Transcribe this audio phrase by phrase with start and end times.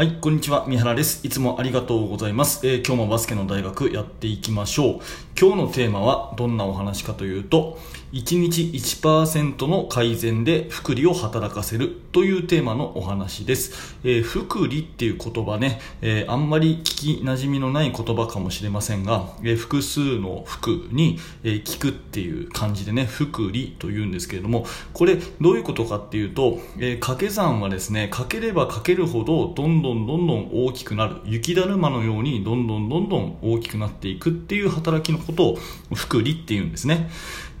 [0.00, 0.64] はい、こんにちは。
[0.66, 1.26] 三原です。
[1.26, 2.66] いつもありがとうございます。
[2.66, 5.00] えー、今日もバスケの大学やっていきましょう。
[5.38, 7.78] 今日のテーマはどんなお話かというと、
[8.12, 13.96] 1日1%の改善で福利を働かせるというテーマのお話です。
[14.02, 35.58] えー、福利っていう言葉ね、えー、あんまり聞き馴染みのない言葉かもしれませんが、えー、複数の福に、え聞くっていう感じでね、福利というんですけれども、これどういうことかっていうと、え掛け算はですね、かければかけるほどどんどんどんどんどん大きくなる雪だるまのようにどんどんどんどん大きくなっていくっていう働きのことを
[35.94, 37.10] 福利っていうんですね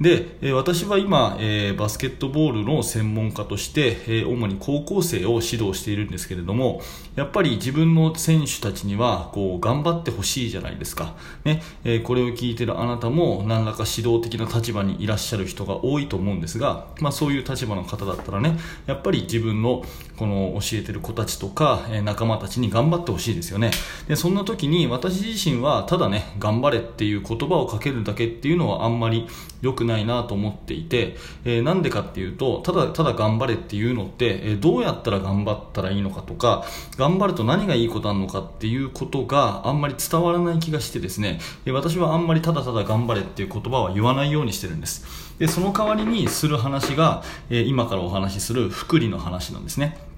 [0.00, 6.80] で、え私は今、え、バスケットボールの専門家として、え、主に高校生を指導しているんですけれども
[7.14, 11.62] やっぱり自分の選手たちにはこう頑張ってほしいじゃないですか、ね。
[11.84, 19.84] え、これを聞いてるあなたも何らか指導的な立場にいらっしゃる人が多いと思うんですが、まあ、そういう立場の方だったらねやっぱり自分の
[20.16, 23.70] この教えてる子たちとか、え仲間たちに頑張ってほしいですよね。
[24.08, 29.26] でそんな時に私自身はただね頑張れっていう言葉をかけるだけっていうのはあんまり
[29.62, 36.64] 良くないなとと思っていて、えー、なんでかっていうとただただ頑張れっていうのって、え、どうやったら頑張ったらいいのかとか
[36.96, 45.04] 頑張ると何がいいことあるのかっていうことがあんまり伝わらない気がしてですね、え、私はあんまりただただ頑張れっていう言葉は言わないようにしてるんです。
[45.40, 50.09] でその代わりにする話が、え今からお話しする福利の話なんですね。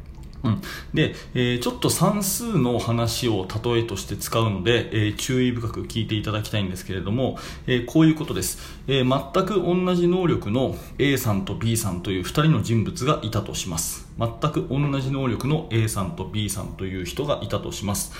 [0.44, 0.60] うん、
[0.92, 14.10] で、えー、ちょっと算数の話を例えとして使うので、えー、注意深く聞いていただきたいんですけれども、えー、こういうことです、え全く同じ能力の A さんと B さんという2人の人物がいたとします。
[14.18, 18.12] 全く同じ能力の A さんと B さんという人がいたとします。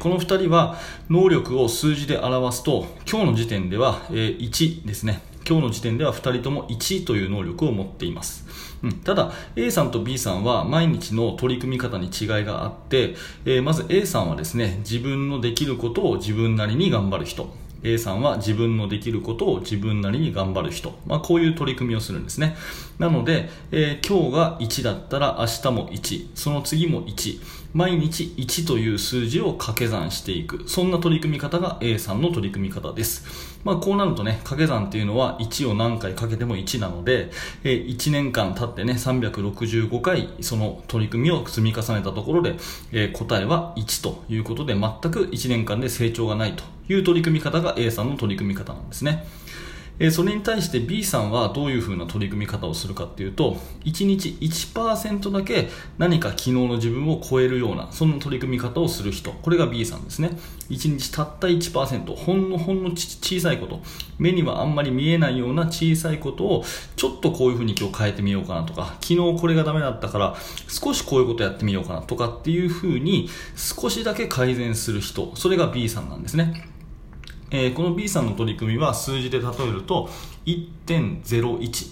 [0.00, 0.76] この2人は
[1.10, 5.31] 能力を数字で表すと今日の時点では、1ですね。
[5.48, 8.46] 今日の時点では2人とも1位という能力を持っています、
[8.82, 17.62] うん、ただ A さんと B さんは毎日の取り組み方に違いがあって、えー、まず A さんはですね自分のできることを自分なりに頑張る人。
[17.84, 22.56] A さんは自分のできることを自分なりに頑張る人、まあ、こういう取り組みをするんですね。
[22.98, 27.40] なので、えー、今日が1だったら明日も1その次も1
[27.74, 37.30] 毎日1という数字を掛け算していくそんな取り組み方が A さんの取り組み方ですまあ、こうなるとね掛け算っていうのは1を何回かけても1なので、
[37.62, 42.56] えー、1年間経ってね365回その取り組みを積み重ねたところで、
[42.90, 44.80] えー、答えは1ということで全
[45.12, 49.24] く1年間で成長がないという取り組み方が A さんの取り組み方なんですね。
[49.98, 59.30] えそれに対して B さんはどういうふうな取り組み方をするかっていうと1日1%だけ何か昨日の自分を超えるようなそんな取り組み方をする人。
[59.30, 60.30] これが B さんですね。
[60.70, 63.80] 1日たった1%ほんのほんの小さいこと。
[64.18, 66.64] 目にはあんまり見えないような小さいことを
[66.96, 70.36] ちょっとこういうふうに今日変えてみようかなとか昨日これがダメだったから
[70.68, 75.34] 少しこういうことやってみようかなとかっていうふうに少しだけ改善する人。
[75.36, 76.71] それが B さんなんですね。
[77.52, 80.08] えー、この B さんの取り組みは数字で例えると
[80.46, 81.20] 1.01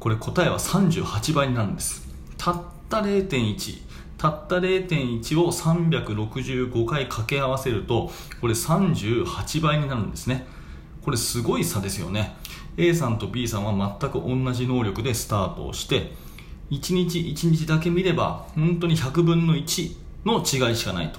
[0.00, 2.08] これ答えは38倍になるんです。
[2.38, 3.91] たった0.1
[4.22, 10.46] たった0.1を365回掛け合わせるとこれ38倍になるんですね。
[11.04, 12.36] これすごい差ですよね。
[12.76, 16.12] A さんと B さんは全く同じ能力でスタートをして
[16.70, 21.18] 1日1日だけ見れば本当に100分の1の違いしかないと。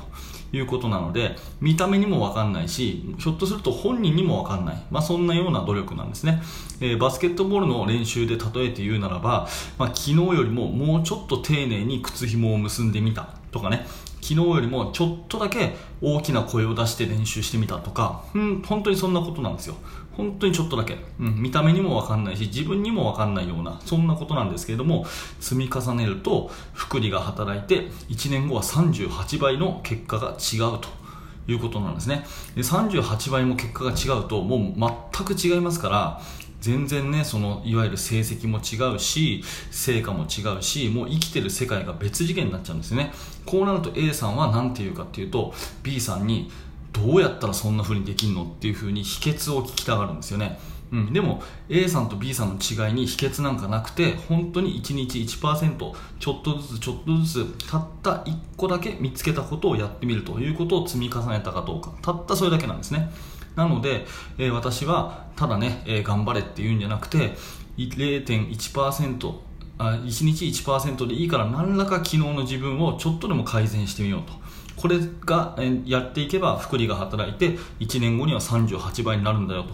[0.54, 6.42] いうことなので見た目にも分かんないしひょっとすると本人にも分かんない、まあ、そんなような努力なんですね、
[6.80, 9.48] えー、バスケットボールの練習で例えて言うならば、
[9.78, 13.43] まあ、昨日よりももうちょっと丁寧に靴紐を結んでみた。
[13.54, 13.86] とかね
[14.22, 19.76] 昨日よりもちょっとだけ大きな声を出して練習してみたとか、うん、本当にそんなことなんですよ。
[20.14, 25.06] 本当にちょっとだけ、うん、見た目にも分かんないし自分にも分かんないようなそんなことなんですけれども
[25.40, 31.04] 積み重ねると福利が働いて1年後は38倍の結果が違うと。
[31.46, 32.26] いうことなんですね。
[32.56, 36.22] で38倍も結果が違うともう全く違いますから
[36.64, 43.12] 全然ねそのいわゆる成績も違うし成果も違うしもう生きてる世界が別次元になっちゃうんですね。
[43.46, 46.50] こうなると A さんは何て言うかっていうと B さんに
[46.94, 50.58] どうやったらそんな風にできるのっていう風に秘訣を聞きたがるんですよね。
[50.94, 61.92] うん、でも A さんと B さんの違いに秘訣なんかなくて本当に1日1%ちょっとずつちょっとずつたった1個だけ見つけたことをやってみるということを積み重ねたかどうか。
[62.02, 63.12] たったそれだけなんですね。
[63.56, 64.06] なので、
[64.38, 67.34] えー、私はただね、えー、頑張れっていうんじゃなくて
[67.78, 69.34] 0.1%
[69.78, 74.44] あ1日1%でいいから何らか昨日の自分をちょっとでも改善してみようと。
[74.76, 75.56] これが
[75.86, 79.70] やっていけば福利が働いて1年後には38倍になるんだよと、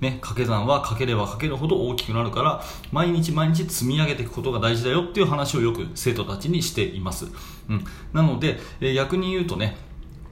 [0.00, 7.26] ね、掛け算はかければかけるほど大きくなるから毎日毎日積み上げていくことが大事だよっていう話をよく生徒たちにしています、
[7.68, 9.76] うん、なので、え逆に言うとね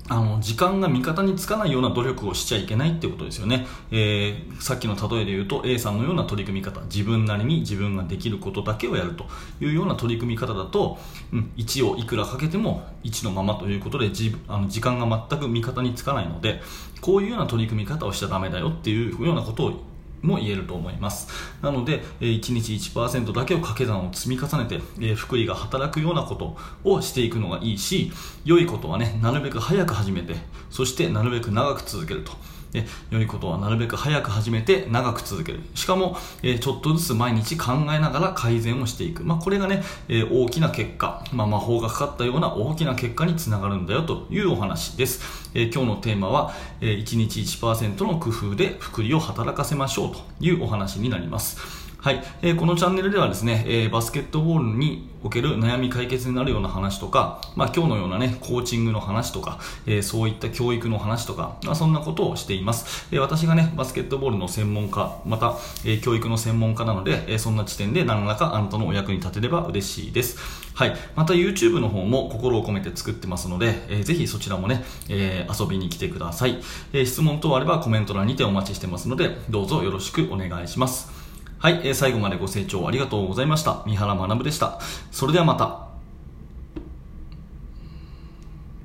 [0.08, 6.81] あの時間が味方につかないような努力をしちゃいけないってことですよね、えー、さっきの例えで言うと A さんのような取り組み方。
[6.82, 9.26] 自分なりに自分ができることだけをやると
[9.60, 10.99] いうような取り組み方だと、
[11.32, 16.60] うん、1をいくらかけても1のままということでじあの時間が全く味方につかないので
[17.00, 19.92] こういうような取り組み方をしちゃだめだよっていうようなことを
[20.22, 21.28] も言えると思います。
[21.60, 28.12] なので1日1%だけを掛け算を積み重ねて福利が働くようなことをしていくのがいいし
[28.44, 30.36] 良いことはねなるべく早く始めて
[30.70, 32.32] そしてなるべく長く続けると。
[32.72, 35.60] で良いことはなるべく早く始めて長く続ける。
[35.74, 51.92] しかも、えー、ちょっとずつ毎日考えながら改善をしていく、まあ、これがね、えー、大きな結果、まあ、魔法がかかったような大きな結果につながるんだよというお話です、えー、今日のテーマは、えー、1日1%の工夫で福利を働かせましょうというお話になります。
[52.02, 63.06] はい、えー、このチャンネルではですね、えー、バスケットボールにおける悩み解決になるような話とか、まあ、今日のようなね、コーチングの話とか、えー、そういった教育の話とか、まあ、そんなことをしています。
[63.12, 65.54] えー、私がね、バスケットボールの専門家、また、
[65.84, 70.38] えー、教育の専門家なので、えー、そんな地点で何らかあなたのお役に立てれば嬉しいです。
[70.75, 76.60] はい、また YouTube の方も心を込めて作ってますので、えー、ぜひそちらもね、えー、遊びに来てください。
[76.93, 81.21] えー、質問等あればコメント欄にてお待ちしてますので、どうぞよろしくお願いします。
[81.62, 83.85] はい、えー、最後までご清聴ありがとうございました。
[83.87, 84.81] 三原学でした。
[85.12, 85.92] それではまた。